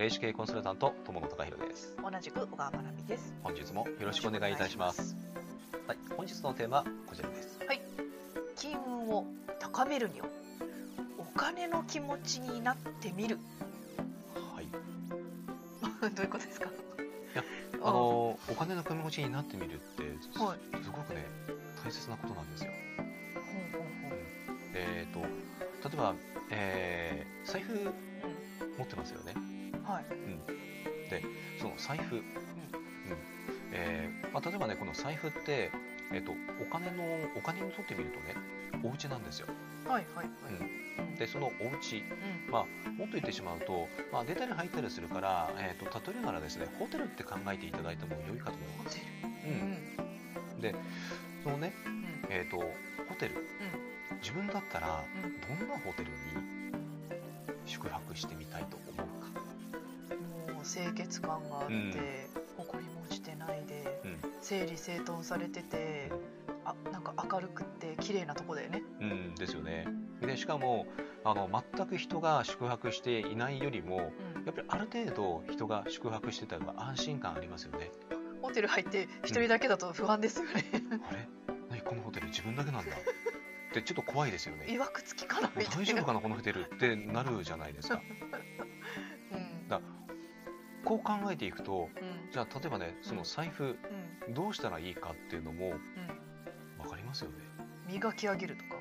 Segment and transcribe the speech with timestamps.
[0.00, 1.94] 霊視系コンサルタント友野隆弘です。
[2.02, 3.34] 同じく小川真奈美です。
[3.42, 5.14] 本日もよろしくお願いいたします。
[5.86, 7.58] はい本日のテーマはこちらです。
[8.56, 9.26] 金運を
[9.58, 10.26] 高めるには
[11.18, 13.38] お金の気持ちになってみる。
[14.54, 14.68] はい。
[16.14, 16.70] どういうことですか？
[17.34, 17.44] や
[17.82, 17.98] あ あの
[18.48, 20.82] お金の気持ちになってみるってす,、はい。
[20.82, 21.26] すごくね
[21.84, 22.70] 大切なことなんですよ。
[24.72, 26.14] えっ、と例えば、
[26.50, 27.74] えー財布
[28.78, 29.34] 持ってますよね
[29.84, 30.04] はい。
[31.10, 31.22] で
[31.58, 32.22] その財布、うん。
[33.72, 35.70] えーまあ、例えばねこの財布って、
[36.12, 37.04] えー、とお金の
[37.36, 38.34] お金にとってみるとね
[38.84, 39.46] お家なんですよ。
[39.86, 40.28] はいはいはい。
[41.00, 41.16] うん。
[41.16, 41.98] でそのお家。
[41.98, 42.52] うん。
[42.52, 49.00] まあ、もっと言ってしまうと、まあ、出たり入ったりするから、えー、と例えるならですねホテルって考えていただいても良いかと思います。
[49.46, 49.48] う
[50.54, 50.58] ん。
[50.58, 50.74] ん、で
[51.42, 52.04] そのね、うん。
[52.30, 53.34] えー、とホテル。
[54.20, 55.58] 自分だったらうん。
[55.58, 56.16] どんなホテルに
[57.64, 59.04] 宿泊してみたいと思うか、
[59.40, 59.49] うん。
[60.60, 61.94] もう清潔感があって、うん。
[62.58, 64.18] 埃も落ちてないで、うん。
[64.42, 66.12] 整理整頓されてて、
[66.66, 68.82] あなんか明るくって綺麗なとこだよね。
[69.00, 69.86] うん、ですよね。
[70.20, 70.86] でしかも
[71.24, 74.44] あの全く人が宿泊していないよりもうん。
[74.44, 77.90] やっぱりある程度人が宿泊してた方が安心感ありますよね。
[78.42, 80.50] ホテル入って一人だけだと不安ですよね。
[81.08, 81.26] あれ？
[81.70, 81.80] 何？
[81.80, 82.92] このホテル自分だけなんだ。
[82.92, 84.66] ってちょっと怖いですよね。
[84.68, 85.50] いわくつきかな。
[85.56, 88.02] 大丈夫かなこのホテルってなるじゃないですか
[90.90, 92.32] こう考えていくとうん。
[92.32, 93.78] じゃあ例えばねその財布
[94.28, 94.34] うん。
[94.34, 95.76] どうしたらいいかっていうのもうん。
[96.82, 97.36] 分かりますよね。
[97.86, 98.80] 磨き上げるとか？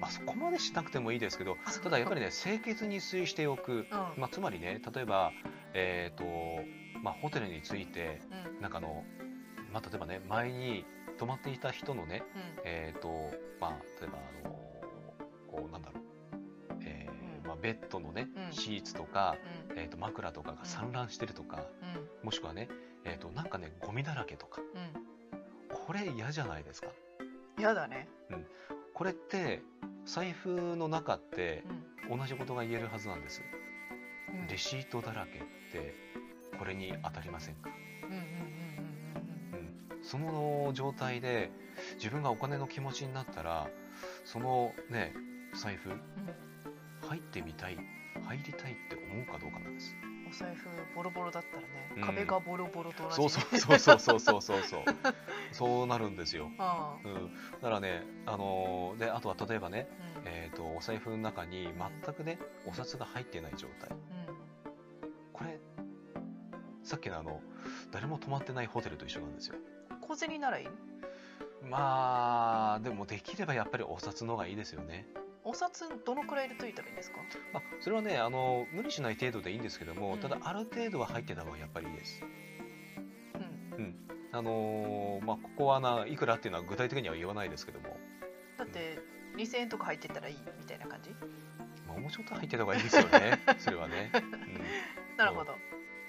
[0.00, 3.86] まあそこまでしなくてもいいですけどただやっぱりね清潔に水しておく、うん。
[4.16, 5.32] まあ、つまりね例えば
[5.74, 6.24] えっ、と
[7.02, 8.60] まあホテルについてうん。
[8.62, 9.02] なんかあの
[9.72, 10.84] まあ例えばね前に
[11.18, 12.42] 泊まっていた人のねうん。
[12.64, 13.08] えっ、と
[13.60, 14.54] まあ例えばあの
[15.50, 16.04] こうなんだろう、
[17.60, 18.52] ベッドのねうん。
[18.52, 19.36] シーツとか、
[19.70, 19.78] うん。
[19.78, 21.64] えー、と枕とかが散乱してるとか、
[22.22, 22.68] もしくはね、
[23.04, 24.60] えー、となんかねゴミだらけとか。
[24.60, 25.76] うん。
[25.76, 26.88] これ嫌じゃないですか？
[27.56, 27.62] うん。
[27.62, 28.08] やだね。
[28.94, 29.62] これって
[30.04, 31.64] 財布の中って
[32.08, 32.18] うん。
[32.18, 33.42] 同じことが言えるはずなんです、
[34.32, 34.46] うん。
[34.46, 35.42] レシートだらけっ
[35.72, 35.92] て
[36.56, 37.68] これに当たりませんか、
[38.04, 38.22] うんうんうん
[39.90, 41.50] うんうん、その状態で
[41.96, 43.68] 自分がお金の気持ちになったら
[44.24, 45.12] そのね
[45.60, 46.00] 財布うんうん
[47.08, 47.78] 入ってみたい
[48.22, 49.94] 入りたいって思うかどうかなんです。
[50.28, 52.02] お財布ボロボロだったらね、うん。
[52.02, 53.14] 壁がボロボロと同じ。
[53.14, 53.40] そうそ
[53.74, 54.82] うそうそうそうそうそう
[55.52, 55.86] そう。
[55.86, 57.08] なるんですよ、ああ。
[57.08, 59.88] うん、だからねあのーであとは例えばね
[60.24, 60.28] うん。
[60.28, 61.68] えー、とお財布の中に
[62.04, 63.90] 全くねお札が入っていない状態。
[65.32, 65.60] これ
[66.82, 67.40] さっきのあの
[67.92, 69.56] 誰も泊まってないホテルと一緒なんですよ。
[69.90, 70.00] うん。
[70.00, 70.66] 小銭ならいい？
[71.62, 75.06] まあでもできればやっぱりお札の方がいいですよね、
[75.48, 77.18] お札どのくらい入れといたらいいんですか？
[77.52, 82.20] まあ、それはねあの無理しない程度でいいんですけども、うんただある程度は入ってた方がやっぱりいいです
[83.78, 83.94] うん。
[84.32, 87.96] あのーまあここはないくらっていうのは具体的には言わないですけども、
[88.58, 88.98] だって
[89.36, 91.10] 2000円とか入ってたらいいみたいな感じ？
[91.86, 95.54] まあ、もうちょっと入ってた方がいいですよね それはね、うん、なるほど。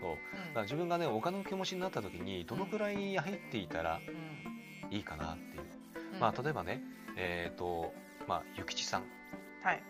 [0.00, 4.92] そうだから自分がねお金の気持ちになった時にどのくらい入っていたらうん。
[4.94, 5.64] いいかなっていう、
[6.12, 6.20] うん。
[6.20, 6.82] まあ例えばね
[7.16, 7.94] えっ、と
[8.28, 9.04] まあ諭吉さん
[9.62, 9.82] はい。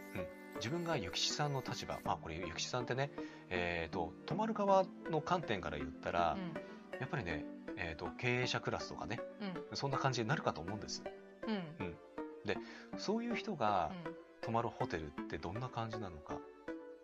[0.56, 3.10] 自分が諭吉さんの立場まあこれ諭吉さんってね
[3.50, 6.37] えっ、と泊まる側の観点から言ったら、
[7.00, 7.44] やっぱりね、
[7.76, 9.20] えー、と経営者クラスとかね
[9.70, 9.76] うん。
[9.76, 11.03] そんな感じになるかと思うんです
[11.48, 11.87] うん。
[11.87, 11.97] うん。
[12.98, 13.93] そういう人が
[14.41, 16.38] 泊まるホテルってどんな感じなのか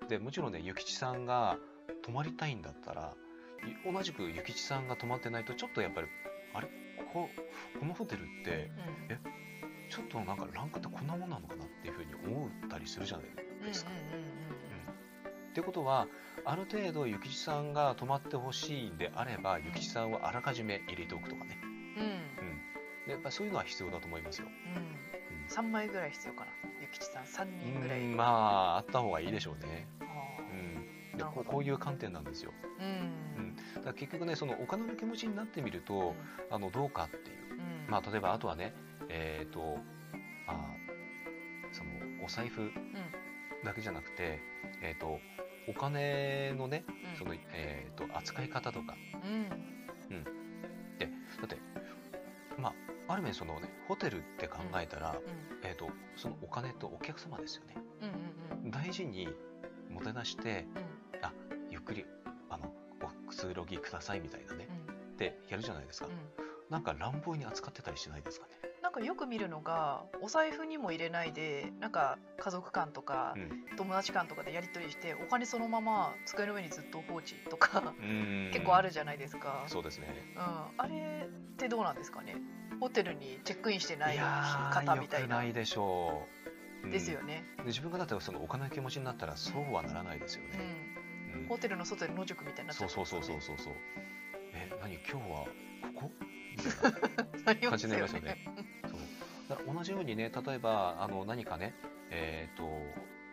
[0.09, 1.57] でもちろんね諭吉さんが
[2.03, 3.15] 泊まりたいんだったら
[3.87, 6.09] い同じく諭吉さんが泊まってないとちょっとやっぱり
[6.55, 6.69] あれ？
[7.13, 7.29] ここ
[7.81, 9.13] このホテルってうん。
[9.15, 9.19] え？
[9.89, 13.27] ちょっとなんかランクってこんなもんなのかなっていうふうに思ったりするじゃない
[13.67, 13.91] ですか。
[13.91, 14.39] うんうんうん
[15.49, 16.07] ってことは
[16.45, 22.03] ある程度諭吉さんが泊まってほしいんであれば諭吉さんをあらかじめ入れておくとかね、うん。
[22.03, 22.61] うん。
[23.07, 24.47] でやっぱりそういうのは必要だと思いますよ。
[24.47, 25.49] うん。
[25.49, 26.47] 三枚ぐらい必要かな。
[26.81, 28.01] ゆきちさん三人ぐらい。
[28.01, 29.89] うんまああった方がいいでしょうね。
[30.01, 30.05] あ
[30.41, 32.53] うん、でこうこういう観点なんですよ。
[32.79, 33.57] ーうん。
[33.57, 36.15] だから結局ねそのお金の気持ちになってみると
[36.51, 37.91] あのどうかっていう、うん。
[37.91, 38.75] まあ、例えばあとはね
[39.09, 39.61] えっ、と
[40.47, 40.59] まあ
[41.73, 41.91] その
[42.25, 42.71] お財布
[43.65, 44.41] だけじゃなくて、
[44.83, 45.19] えー、と
[45.69, 49.49] お金のねうんその、えー、と扱い方とかうん。
[51.39, 51.59] だって
[52.59, 52.71] ま
[53.07, 55.17] あある面そのねホテルって考えたら、うん。
[55.63, 58.09] えー、とそのお金とお客様ですよねうん
[58.59, 58.71] うんうん。
[58.71, 59.29] 大事に
[59.91, 60.67] もてなして
[61.13, 61.25] うん。
[61.25, 61.33] あ
[61.71, 62.05] ゆっくり
[62.51, 62.73] あの
[63.03, 64.95] おくつろぎくださいみたいなねうん。
[65.15, 66.13] ってやるじゃないですか、うん。
[66.71, 68.53] なんか乱暴に扱ってたりしないですかね
[68.89, 73.65] ななんかよく見るのがお財布にも入れないでなんか家族間とかうん。
[73.77, 78.51] 友達間とかでやり取りしてお金そのまま机の上にずっと放置とかうん。
[78.51, 80.07] 結構あるじゃないですか、そうですね。
[80.37, 80.43] うん、
[80.79, 82.37] あれってどうなんですかね？
[82.81, 85.21] ホテルにチェックインしてない方みたいな。
[85.21, 86.27] よくないでしょ
[86.83, 86.91] う、うん。
[86.91, 90.65] ですよね、で自分がだってそのお金の気持ちになったらそうはならないですようね、
[91.37, 91.49] ん、うん。
[91.49, 93.73] ホテルの外で野宿みたいになっちゃそうそうそうそうそうそう。
[94.55, 94.95] え何？
[94.95, 95.45] 今日は
[95.95, 96.11] ここ？
[96.57, 97.69] みたいな。
[97.69, 98.37] う感じになりますよね
[99.57, 101.75] 同じようにね例えばあの何かね
[102.11, 102.65] えっ、と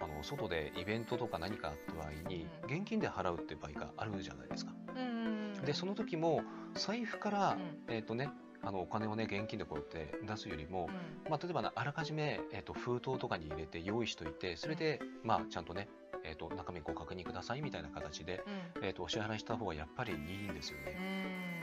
[0.04, 4.74] あの外でイベントとか何かあった場合にう現金で払うって場合があるじゃないですか。
[4.96, 5.36] うんうん
[5.66, 6.44] でその時も
[6.76, 7.58] 財布から、
[7.88, 7.94] うん。
[7.94, 8.30] えっ、とね
[8.62, 10.90] あのお金をね現金でこうやって出すよりも、
[11.26, 11.32] うん。
[11.32, 15.88] まあ、例えばなあらかじめ、えー、と封筒とかに入れて用意しといてそれで、まあ、ちゃんとね、
[16.24, 18.44] えー、と中身ご確認くださいみたいな形で、
[18.82, 20.94] えー、とお支払いした方がやっぱりいいんですようね、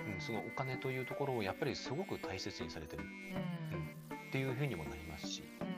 [0.08, 0.14] ん。
[0.14, 3.04] うんそのお金というところをやっぱりすごく大切にされてる。
[3.04, 4.01] うん
[4.32, 5.70] っていうふうにもなりますし、うんう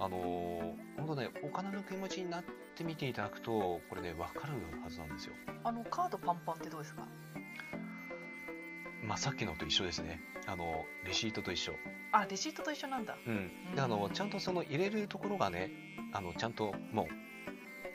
[0.00, 2.44] んあのー本当ねお金の気持ちになっ
[2.74, 7.06] てみていただくとこれね分かるはずなんですよ、あのカードパンパンってどうですか？
[9.02, 10.18] まあ、さっきのと一緒ですね。
[10.46, 11.74] あのレシートと一緒。
[12.12, 13.18] あレシートと一緒なんだ。
[13.26, 15.70] うん、であのちゃんとその入れるところがね
[16.14, 17.06] あのちゃんともう、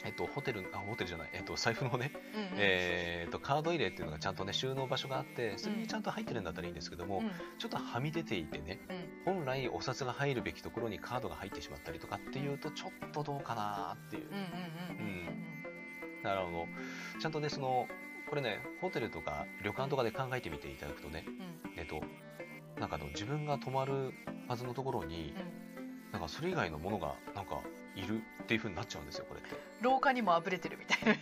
[0.05, 2.47] えっと、ホテルあホテルじゃない、えっと、財布のね、うんうん。
[2.57, 7.31] えーっとカード入れっていうのがちゃんとね収納場所があってそれにちゃんと入ってるんだったらいいんですけども、うん。
[7.57, 8.79] ちょっとはみ出ていてね
[9.25, 9.35] うん。
[9.35, 14.27] 本来お札が入るべきところにカードが入ってしまったりとかっていうとちょっとどうかなっていう。
[14.27, 15.49] うんうんうんうん
[16.23, 16.67] だからあの
[17.21, 17.87] ちゃんとねその
[18.29, 21.71] これねホテルとか旅館とかで考えてみていただくとねうん。
[21.71, 22.01] うんえっと
[22.79, 24.13] なんかあの自分が泊まる
[24.47, 25.33] はずのところに
[26.11, 27.59] なんかそれ以外のものがなんか
[27.95, 29.49] いるっていうふうになっちゃうんですよこれって。
[29.79, 31.15] 廊下にもあぶれてるみたいな。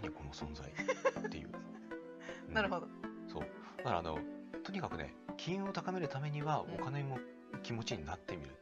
[0.00, 1.50] 何この存在っていう、
[2.46, 2.86] うん、なるほど。
[3.26, 3.42] そう。
[3.78, 4.20] だからあの
[4.62, 7.18] とにかくね金運を高めるためにはお金も
[7.64, 8.54] 気持ちになってみる、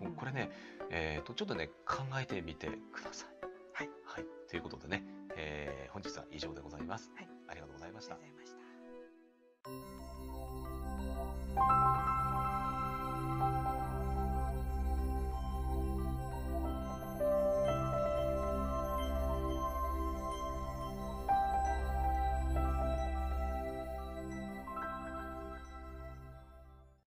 [0.00, 0.52] うん、これね、
[0.90, 3.30] えーと、ちょっとね考えてみてください。
[3.72, 5.02] はい、はい、ということでね、
[5.34, 8.16] えー、本日は以上でございます、はい、ありがとうございました。